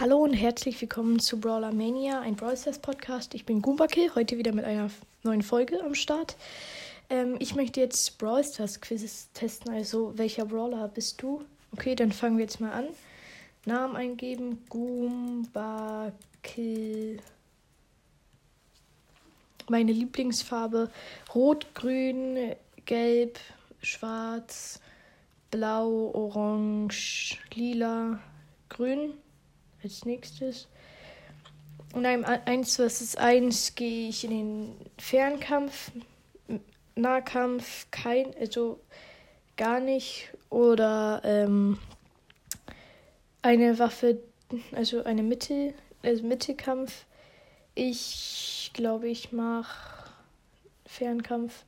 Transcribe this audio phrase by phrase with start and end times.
[0.00, 3.32] Hallo und herzlich willkommen zu Brawler Mania, ein Brawl Podcast.
[3.32, 4.90] Ich bin Goombake, heute wieder mit einer
[5.22, 6.34] neuen Folge am Start.
[7.10, 11.44] Ähm, ich möchte jetzt Brawl Quizzes testen, also welcher Brawler bist du?
[11.70, 12.88] Okay, dann fangen wir jetzt mal an.
[13.66, 16.12] Namen eingeben, Goombake.
[19.68, 20.90] Meine Lieblingsfarbe
[21.36, 23.38] Rot, Grün, Gelb,
[23.80, 24.80] Schwarz,
[25.52, 28.18] Blau, Orange, Lila,
[28.68, 29.14] Grün
[29.84, 30.68] als nächstes.
[31.92, 35.92] Und einem 1 vs 1 gehe ich in den Fernkampf,
[36.96, 38.80] Nahkampf, kein, also
[39.56, 40.32] gar nicht.
[40.50, 41.78] Oder ähm,
[43.42, 44.18] eine Waffe,
[44.72, 47.04] also eine Mittel, also Mittelkampf.
[47.74, 50.10] Ich glaube, ich mache
[50.86, 51.64] Fernkampf.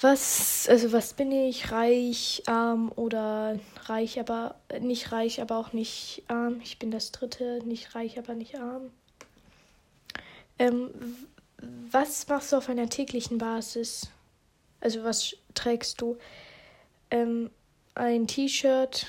[0.00, 1.72] Was, also was bin ich?
[1.72, 6.60] Reich, arm oder reich, aber nicht reich, aber auch nicht arm.
[6.62, 8.90] Ich bin das dritte, nicht reich, aber nicht arm.
[10.58, 10.90] Ähm,
[11.90, 14.08] was machst du auf einer täglichen Basis?
[14.80, 16.16] Also was trägst du?
[17.10, 17.50] Ähm,
[17.94, 19.06] ein T-Shirt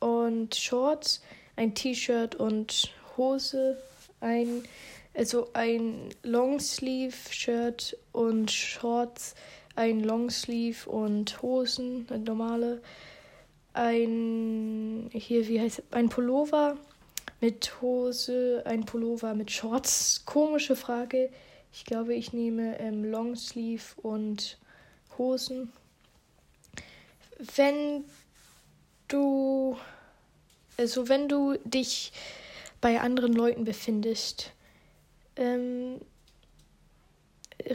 [0.00, 1.22] und Shorts,
[1.56, 3.76] ein T-Shirt und Hose,
[4.20, 4.64] ein
[5.16, 9.36] also ein Longsleeve-Shirt und Shorts,
[9.76, 12.82] ein Longsleeve und Hosen, eine normale,
[13.72, 16.76] ein hier wie heißt ein Pullover
[17.40, 20.24] mit Hose, ein Pullover mit Shorts.
[20.24, 21.30] Komische Frage.
[21.72, 24.58] Ich glaube, ich nehme ähm, Longsleeve und
[25.18, 25.72] Hosen.
[27.56, 28.04] Wenn
[29.08, 29.76] du
[30.76, 32.12] also wenn du dich
[32.80, 34.52] bei anderen Leuten befindest,
[35.36, 36.00] ähm,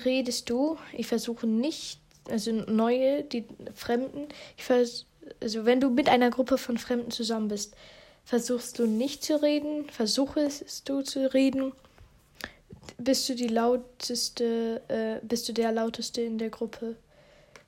[0.06, 0.78] redest du.
[0.94, 4.28] Ich versuche nicht, also neue, die Fremden.
[5.42, 7.76] Also wenn du mit einer Gruppe von Fremden zusammen bist,
[8.26, 11.72] versuchst du nicht zu reden, versuchst du zu reden.
[12.98, 16.96] Bist du die lauteste, äh, bist du der lauteste in der Gruppe?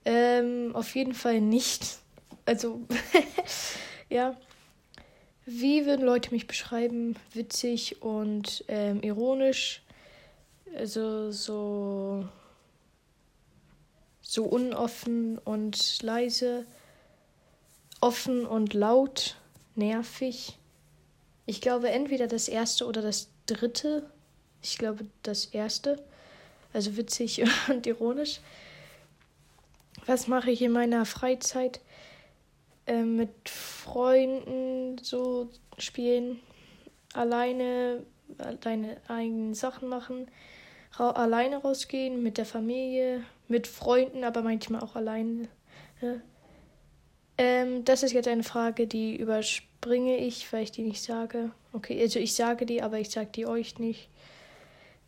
[0.04, 1.84] Ähm, auf jeden Fall nicht.
[2.44, 2.81] Also,
[4.10, 4.36] ja.
[5.46, 7.16] Wie würden Leute mich beschreiben?
[7.34, 9.84] Witzig und ähm, ironisch.
[10.78, 12.28] Also so,
[14.22, 16.66] so unoffen und leise.
[18.00, 19.36] Offen und laut.
[19.76, 20.58] Nervig.
[21.46, 24.10] Ich glaube entweder das erste oder das dritte.
[24.62, 26.02] Ich glaube das erste.
[26.74, 28.40] Also witzig und ironisch.
[30.06, 31.80] Was mache ich in meiner Freizeit?
[32.86, 36.40] äh, mit Freunden so spielen,
[37.14, 38.06] alleine
[38.62, 40.28] deine eigenen Sachen machen,
[40.94, 45.47] ra alleine rausgehen, mit der Familie, mit Freunden, aber manchmal auch alleine.
[46.02, 46.22] Ne?
[47.38, 51.51] Ähm, das ist jetzt eine Frage, die überspringe ich, weil ich die nicht sage.
[51.74, 54.09] Okay, also ich sage die, aber ich sage die euch nicht.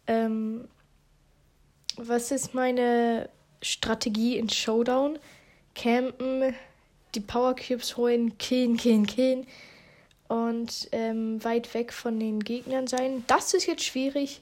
[0.07, 0.67] Ähm,
[1.97, 3.29] was ist meine
[3.61, 5.19] Strategie in Showdown?
[5.75, 6.53] Campen,
[7.16, 9.47] die Power Cubes holen, killen, killen, killen
[10.27, 13.23] und ähm, weit weg von den Gegnern sein.
[13.27, 14.41] Das ist jetzt schwierig.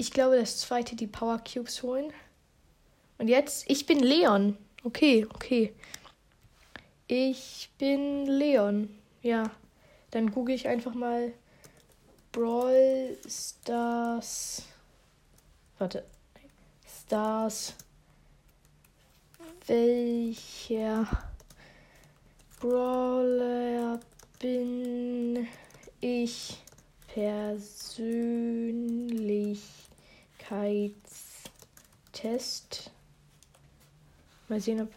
[0.00, 2.12] Ich glaube, das zweite die Power Cubes holen.
[3.18, 4.56] Und jetzt, ich bin Leon.
[4.84, 5.74] Okay, okay.
[7.08, 8.96] Ich bin Leon.
[9.22, 9.50] Ja.
[10.12, 11.32] Dann google ich einfach mal
[12.30, 14.62] Brawl Stars.
[15.78, 16.04] Warte.
[16.86, 17.74] Stars.
[19.66, 21.08] Welcher
[22.60, 23.98] Brawler
[24.38, 25.48] bin
[26.00, 26.56] ich
[30.48, 32.90] Persönlichkeitstest.
[34.48, 34.90] Mal sehen, ob.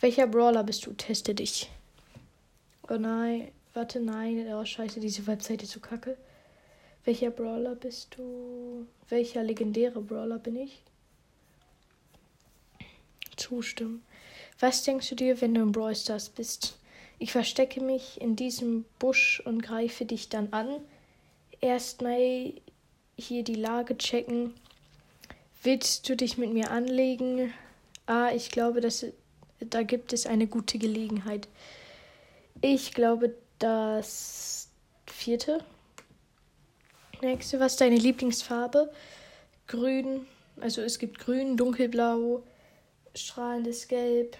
[0.00, 0.92] Welcher Brawler bist du?
[0.92, 1.70] Teste dich.
[2.88, 3.50] Oh nein.
[3.74, 4.46] Warte, nein.
[4.52, 6.16] Oh, scheiße, diese Webseite ist zu kacke.
[7.04, 8.86] Welcher Brawler bist du?
[9.08, 10.82] Welcher legendäre Brawler bin ich?
[13.36, 14.02] Zustimmen.
[14.58, 16.76] Was denkst du dir, wenn du im Brawl Stars bist?
[17.20, 20.80] Ich verstecke mich in diesem Busch und greife dich dann an.
[21.60, 22.52] Erstmal
[23.18, 24.54] hier die Lage checken.
[25.62, 27.52] Willst du dich mit mir anlegen?
[28.06, 29.04] Ah, ich glaube, dass,
[29.60, 31.48] da gibt es eine gute Gelegenheit.
[32.60, 34.70] Ich glaube, das
[35.06, 35.64] vierte.
[37.20, 38.92] Nächste, was ist deine Lieblingsfarbe?
[39.66, 40.26] Grün.
[40.60, 42.42] Also es gibt grün, dunkelblau,
[43.14, 44.36] strahlendes Gelb,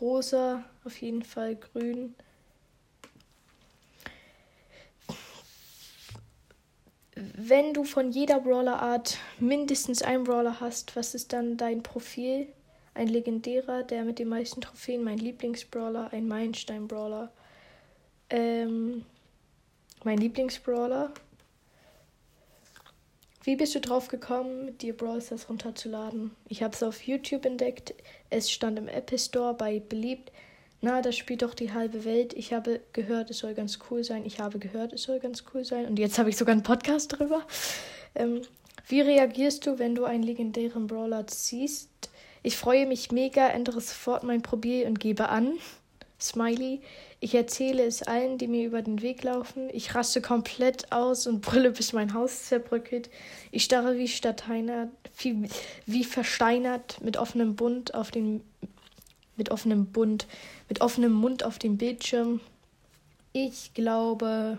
[0.00, 2.14] rosa, auf jeden Fall grün.
[7.48, 12.48] Wenn du von jeder Brawler-Art mindestens einen Brawler hast, was ist dann dein Profil?
[12.92, 17.30] Ein legendärer, der mit den meisten Trophäen, mein Lieblingsbrawler, ein Meilenstein-Brawler.
[18.30, 19.04] Ähm,
[20.02, 21.12] Mein Lieblingsbrawler.
[23.44, 26.32] Wie bist du drauf gekommen, dir Brawl Stars runterzuladen?
[26.48, 27.94] Ich habe es auf YouTube entdeckt.
[28.28, 30.32] Es stand im Apple Store bei beliebt.
[30.80, 32.32] Na, das spielt doch die halbe Welt.
[32.34, 34.24] Ich habe gehört, es soll ganz cool sein.
[34.26, 35.86] Ich habe gehört, es soll ganz cool sein.
[35.86, 37.42] Und jetzt habe ich sogar einen Podcast drüber.
[38.14, 38.42] Ähm,
[38.88, 41.88] wie reagierst du, wenn du einen legendären Brawler siehst?
[42.42, 45.58] Ich freue mich mega, ändere sofort mein Probier und gebe an.
[46.20, 46.80] Smiley.
[47.20, 49.68] Ich erzähle es allen, die mir über den Weg laufen.
[49.72, 53.10] Ich raste komplett aus und brülle, bis mein Haus zerbröckelt.
[53.50, 54.08] Ich starre wie
[55.18, 55.48] wie,
[55.86, 58.42] wie versteinert mit offenem Bund auf den
[59.36, 60.26] mit offenem Bund,
[60.68, 62.40] mit offenem Mund auf dem Bildschirm.
[63.32, 64.58] Ich glaube,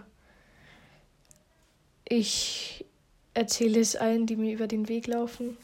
[2.07, 2.85] ich
[3.33, 5.57] erzähle es allen, die mir über den Weg laufen.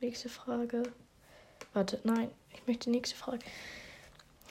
[0.00, 0.82] Nächste Frage.
[1.72, 3.40] Warte, nein, ich möchte die nächste Frage.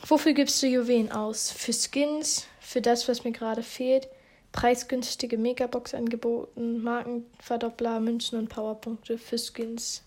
[0.07, 1.51] Wofür gibst du Juwelen aus?
[1.51, 4.07] Für Skins, für das, was mir gerade fehlt,
[4.51, 10.03] preisgünstige Megabox angeboten, Markenverdoppler, Münzen und Powerpunkte für Skins.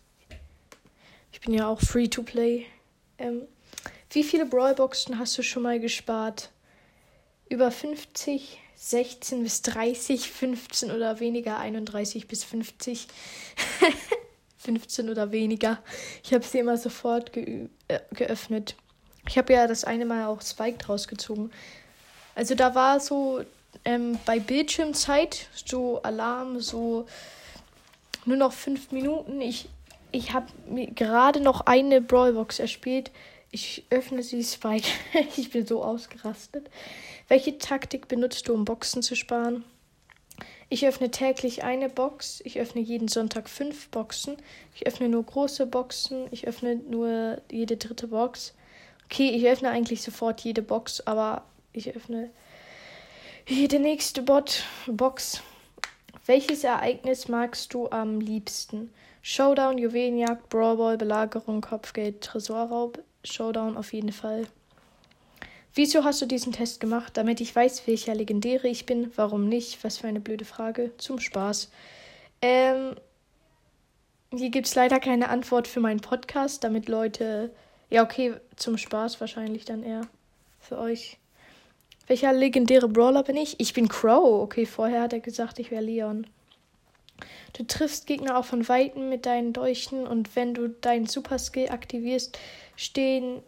[1.32, 2.66] Ich bin ja auch free to play.
[3.22, 3.42] Ähm,
[4.10, 6.50] wie viele Brawlboxen hast du schon mal gespart?
[7.48, 13.06] Über 50, 16 bis 30, 15 oder weniger, 31 bis 50.
[14.58, 15.78] 15 oder weniger.
[16.24, 18.74] Ich habe sie immer sofort ge äh, geöffnet.
[19.28, 21.50] Ich habe ja das eine Mal auch Spike draus gezogen.
[22.34, 23.44] Also da war so
[23.84, 27.06] ähm, bei Bildschirmzeit so Alarm, so
[28.24, 29.40] nur noch fünf Minuten.
[29.40, 29.68] Ich,
[30.12, 33.10] ich habe mir gerade noch eine Brawlbox erspielt.
[33.50, 34.88] Ich öffne sie Spike.
[35.36, 36.70] ich bin so ausgerastet.
[37.28, 39.64] Welche Taktik benutzt du, um Boxen zu sparen?
[40.68, 42.40] Ich öffne täglich eine Box.
[42.44, 44.36] Ich öffne jeden Sonntag fünf Boxen.
[44.74, 46.28] Ich öffne nur große Boxen.
[46.30, 48.54] Ich öffne nur jede dritte Box.
[49.04, 51.44] Okay, ich öffne eigentlich sofort jede Box, aber
[51.74, 52.30] ich öffne
[53.46, 55.42] jede nächste Bot Box.
[56.24, 58.90] Welches Ereignis magst du am liebsten?
[59.22, 63.02] Showdown, Juwelenjagd, Brawlball, Belagerung, Kopfgeld, Tresorraub.
[63.24, 64.46] Showdown auf jeden Fall.
[65.74, 67.16] Wieso hast du diesen Test gemacht?
[67.16, 69.10] Damit ich weiß, welcher Legendäre ich bin.
[69.16, 69.82] Warum nicht?
[69.84, 70.90] Was für eine blöde Frage.
[70.98, 71.70] Zum Spaß.
[72.42, 72.96] Ähm,
[74.34, 77.50] hier gibt es leider keine Antwort für meinen Podcast, damit Leute
[77.92, 80.00] ja, okay, zum Spaß wahrscheinlich dann eher
[80.60, 81.18] für euch.
[82.06, 83.60] Welcher legendäre Brawler bin ich?
[83.60, 84.42] Ich bin Crow.
[84.42, 86.26] Okay, vorher hat er gesagt, ich wäre Leon.
[87.52, 91.68] Du triffst Gegner auch von Weitem mit deinen Dolchen und wenn du deinen Super Skill
[91.70, 92.38] aktivierst,
[92.76, 93.42] stehen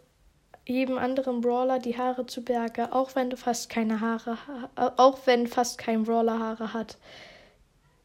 [0.67, 4.37] jedem anderen Brawler die Haare zu Berge, auch wenn du fast keine Haare,
[4.75, 6.97] auch wenn fast kein Brawler Haare hat.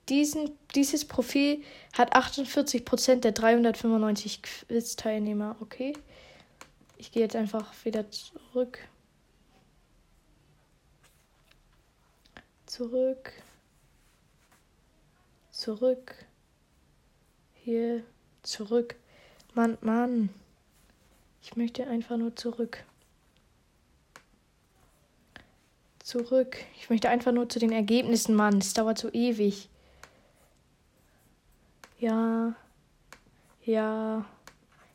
[0.08, 1.62] Diesen, dieses Profil
[1.96, 5.92] hat 48% der 395 Quiz-Teilnehmer, okay?
[6.98, 8.78] Ich gehe jetzt einfach wieder zurück.
[12.66, 13.32] Zurück.
[15.60, 16.14] Zurück.
[17.52, 18.02] Hier.
[18.42, 18.96] Zurück.
[19.52, 20.30] Mann, Mann.
[21.42, 22.82] Ich möchte einfach nur zurück.
[25.98, 26.56] Zurück.
[26.78, 28.56] Ich möchte einfach nur zu den Ergebnissen, Mann.
[28.56, 29.68] Es dauert so ewig.
[31.98, 32.54] Ja.
[33.62, 34.24] Ja.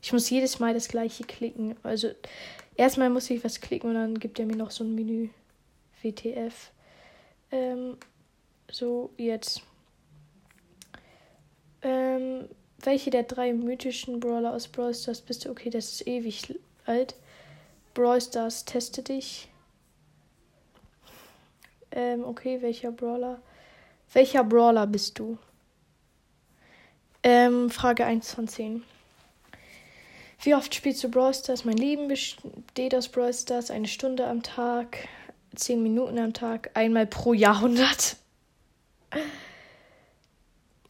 [0.02, 1.76] Ich muss jedes Mal das gleiche klicken.
[1.84, 2.10] Also
[2.74, 5.28] erstmal muss ich was klicken und dann gibt er mir noch so ein Menü.
[6.02, 6.72] WTF.
[7.52, 7.98] Ähm,
[8.68, 9.62] so, jetzt.
[11.82, 15.50] Ähm, welche der drei mythischen Brawler aus Brawl Stars bist du?
[15.50, 17.14] Okay, das ist ewig alt.
[17.94, 19.48] Brawl Stars, teste dich.
[21.90, 23.40] Ähm, okay, welcher Brawler?
[24.12, 25.38] Welcher Brawler bist du?
[27.22, 28.84] Ähm, Frage 1 von 10.
[30.42, 31.64] Wie oft spielst du Brawl Stars?
[31.64, 33.70] Mein Leben besteht aus Brawl Stars.
[33.70, 35.08] Eine Stunde am Tag,
[35.54, 38.16] zehn Minuten am Tag, einmal pro Jahrhundert.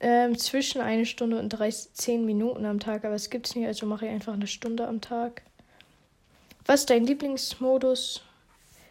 [0.00, 3.66] Ähm, zwischen eine Stunde und 30, 10 Minuten am Tag, aber es gibt es nicht,
[3.66, 5.42] also mache ich einfach eine Stunde am Tag.
[6.66, 8.22] Was ist dein Lieblingsmodus?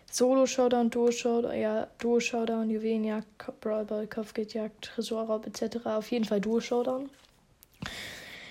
[0.09, 3.25] Solo Showdown, Duo Showdown, ja, Duo Showdown, Juwelenjagd,
[3.59, 5.85] Brawl Ball, Kopfgeldjagd, Tresorraub etc.
[5.85, 7.09] Auf jeden Fall Duo Showdown.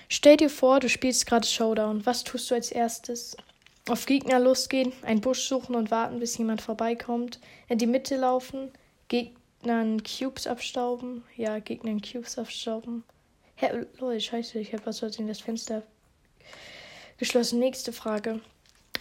[0.09, 2.05] Stell dir vor, du spielst gerade Showdown.
[2.05, 3.35] Was tust du als erstes?
[3.89, 7.39] Auf Gegner losgehen, einen Busch suchen und warten, bis jemand vorbeikommt.
[7.67, 8.71] In die Mitte laufen,
[9.65, 11.23] Gegnern Cubes abstauben.
[11.35, 13.03] Ja, Gegnern Cubes abstauben.
[13.55, 15.81] Hä, Leute, scheiße, ich habe was in das Fenster
[17.17, 17.57] geschlossen.
[17.57, 18.41] Nächste Frage.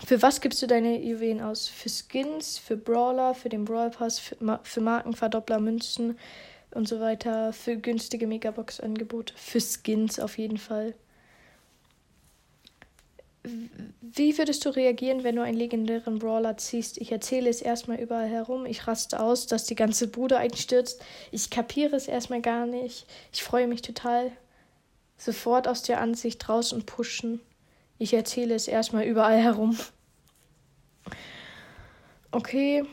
[0.07, 1.69] Für was gibst du deine Juwelen aus?
[1.69, 6.19] Für Skins, für Brawler, für den Brawl Pass, für, Ma für Markenverdoppler, Münzen,
[6.71, 10.95] und so weiter für günstige Megabox-Angebote, für Skins auf jeden Fall.
[14.01, 16.97] Wie würdest du reagieren, wenn du einen legendären Brawler ziehst?
[16.97, 18.65] Ich erzähle es erstmal überall herum.
[18.65, 21.03] Ich raste aus, dass die ganze Bude einstürzt.
[21.31, 23.07] Ich kapiere es erstmal gar nicht.
[23.33, 24.33] Ich freue mich total.
[25.19, 27.41] Sofort aus der Ansicht raus und pushen.
[27.99, 29.79] Ich erzähle es erstmal überall herum.
[32.31, 32.85] Okay.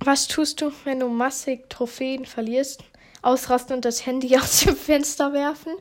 [0.00, 2.84] Was tust du, wenn du massig Trophäen verlierst?
[3.22, 5.72] Ausrasten und das Handy aus dem Fenster werfen?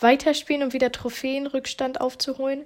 [0.00, 2.64] Weiterspielen, um wieder Trophäenrückstand aufzuholen?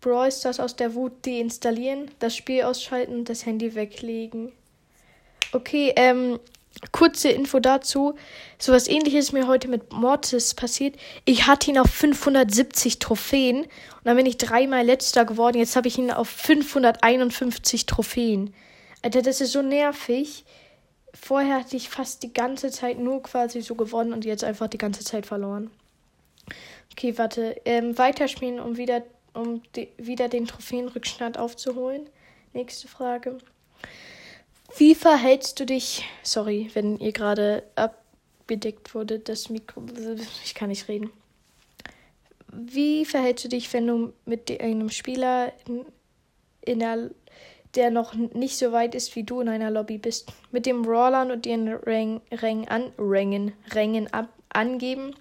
[0.00, 4.52] Brawl Stars aus der Wut deinstallieren, das Spiel ausschalten und das Handy weglegen.
[5.52, 6.38] Okay, ähm,
[6.92, 8.14] kurze Info dazu.
[8.58, 10.96] So was ähnliches ist mir heute mit Mortis passiert.
[11.24, 13.68] Ich hatte ihn auf 570 Trophäen und
[14.04, 15.58] dann bin ich dreimal letzter geworden.
[15.58, 18.54] Jetzt habe ich ihn auf 551 Trophäen.
[19.02, 20.44] Alter, das ist so nervig.
[21.12, 24.78] Vorher hatte ich fast die ganze Zeit nur quasi so gewonnen und jetzt einfach die
[24.78, 25.70] ganze Zeit verloren.
[26.92, 27.56] Okay, warte.
[27.64, 29.02] Ähm, weiterspielen, um wieder,
[29.34, 29.62] um
[29.96, 32.08] wieder den Trophäenrückstand aufzuholen.
[32.52, 33.38] Nächste Frage.
[34.76, 36.04] Wie verhältst du dich?
[36.22, 39.82] Sorry, wenn ihr gerade abgedeckt wurde, das Mikro.
[40.44, 41.10] Ich kann nicht reden.
[42.52, 45.84] Wie verhältst du dich, wenn du mit einem Spieler in,
[46.62, 47.10] in der,
[47.74, 51.30] der noch nicht so weit ist wie du in einer Lobby bist, mit dem Brawlern
[51.30, 55.14] und ihren Rang, Rang an, Rängen, Rängen ab, angeben,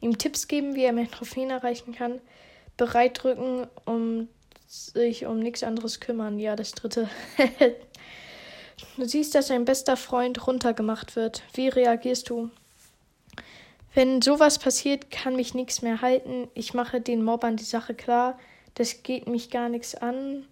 [0.00, 2.20] ihm Tipps geben, wie er mehr Trophäen erreichen kann,
[2.82, 4.28] bereit drücken, um
[4.66, 6.40] sich um nichts anderes kümmern.
[6.40, 7.08] Ja, das dritte.
[8.96, 11.44] Du siehst, dass dein bester Freund runtergemacht wird.
[11.54, 12.50] Wie reagierst du?
[13.94, 16.48] Wenn sowas passiert, kann mich nichts mehr halten.
[16.54, 18.38] Ich mache den Mobbern die Sache klar.
[18.74, 20.44] Das geht mich gar nichts an.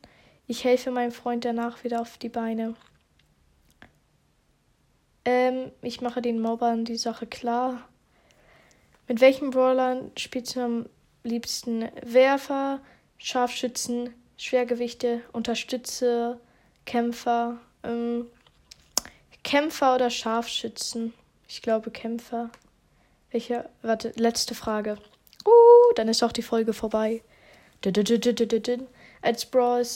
[0.47, 2.77] Ich helfe meinem Freund danach wieder auf die Beine.
[5.25, 7.89] Ähm, ich mache den Mobbern die Sache klar.
[9.09, 10.87] Mit welchen Brawlern spielst du am
[11.23, 11.89] liebsten?
[12.03, 12.81] Werfer,
[13.19, 16.41] Scharfschützen, Schwergewichte, Unterstützer,
[16.87, 18.27] Kämpfer, ähm,
[19.45, 21.15] Kämpfer oder Scharfschützen?
[21.49, 22.51] Ich glaube Kämpfer.
[23.31, 23.69] Welche?
[23.83, 24.99] Warte, letzte Frage.
[25.45, 27.23] Uh, dann ist auch die Folge vorbei.
[29.23, 29.87] Als Brawl,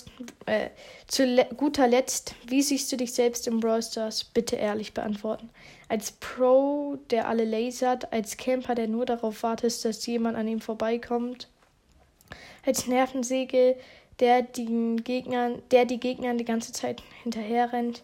[0.44, 0.68] äh,
[1.06, 4.24] zu guter Letzt, wie siehst du dich selbst im Brawl Stars?
[4.24, 5.48] Bitte ehrlich beantworten.
[5.88, 10.60] Als Pro, der alle lasert, als Camper, der nur darauf wartet, dass jemand an ihm
[10.60, 11.48] vorbeikommt,
[12.66, 13.76] als Nervensäge,
[14.20, 18.02] der den Gegnern, der die Gegner die ganze Zeit hinterher rennt.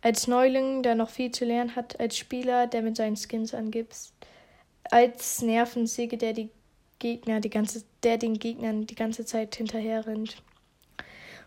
[0.00, 3.94] Als Neuling, der noch viel zu lernen hat, als Spieler, der mit seinen Skins angibt.
[4.90, 6.48] Als Nervensäge, der die
[6.98, 10.42] Gegner die ganze, der den Gegnern die ganze Zeit hinterher rennt.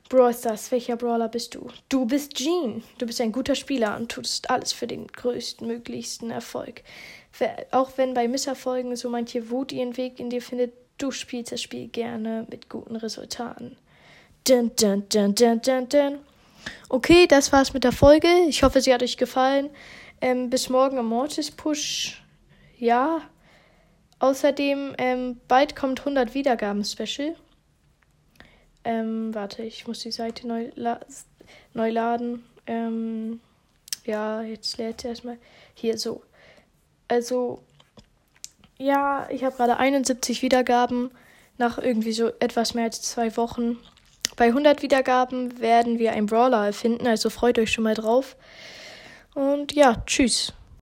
[0.10, 0.36] Brawl
[0.70, 1.68] welcher Brawler bist du?
[1.90, 2.84] Du bist Jean.
[3.00, 6.84] Du bist ein guter Spieler und tust alles für den größtmöglichsten Erfolg.
[7.72, 11.62] Auch wenn bei Misserfolgen so manche Wut ihren Weg in dir findet, du spielst das
[11.62, 13.78] Spiel gerne mit guten Resultaten.
[14.48, 16.20] Dun, dun, dun, dun, dun, dun.
[16.90, 18.28] Okay, das war's mit der Folge.
[18.48, 19.70] Ich hoffe, sie hat euch gefallen.
[20.22, 22.24] Ähm, bis morgen am Mortis Push.
[22.78, 23.22] Ja.
[24.20, 27.36] Außerdem, ähm, bald kommt 100 Wiedergaben-Special.
[28.86, 31.00] Ähm, warte, ich muss die Seite neu, la
[31.74, 32.46] neu laden.
[32.68, 33.42] Ähm,
[34.06, 35.38] ja, jetzt lädt sie erstmal.
[35.74, 36.22] Hier so.
[37.08, 37.60] Also,
[38.78, 41.12] ja, ich habe gerade 71 Wiedergaben
[41.58, 43.78] nach irgendwie so etwas mehr als zwei Wochen.
[44.36, 48.36] Bei 100 Wiedergaben werden wir einen Brawler erfinden, also freut euch schon mal drauf.
[49.34, 50.54] Und ja, tschüss.